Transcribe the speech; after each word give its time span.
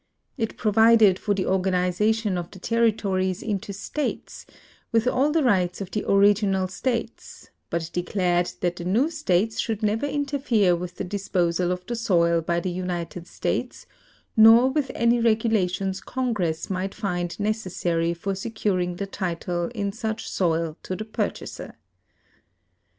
It 0.35 0.57
i^ro 0.57 0.73
vided 0.73 1.19
for 1.19 1.35
the 1.35 1.45
organization 1.45 2.35
of 2.35 2.49
the 2.49 2.57
territories 2.57 3.43
into 3.43 3.71
states, 3.71 4.47
with 4.91 5.07
all 5.07 5.29
the 5.31 5.43
rights 5.43 5.79
of 5.79 5.91
the 5.91 6.03
original 6.11 6.67
states, 6.67 7.51
but 7.69 7.87
declared 7.93 8.51
that 8.61 8.77
the 8.77 8.83
new 8.83 9.11
states 9.11 9.59
should 9.59 9.83
never 9.83 10.07
interfere 10.07 10.75
with 10.75 10.95
the 10.95 11.03
disposal 11.03 11.71
of 11.71 11.85
the 11.85 11.95
soil 11.95 12.41
b}'' 12.41 12.63
the 12.63 12.71
United 12.71 13.27
States, 13.27 13.85
nor 14.35 14.71
with 14.71 14.89
any 14.95 15.19
regulations 15.19 16.01
Congress 16.01 16.67
might 16.67 16.95
find 16.95 17.39
necessary 17.39 18.15
for 18.15 18.33
securing 18.33 18.95
the 18.95 19.05
title 19.05 19.65
in 19.67 19.91
such 19.91 20.27
soil 20.27 20.77
to 20.81 20.95
the 20.95 21.05
purchaser. 21.05 21.75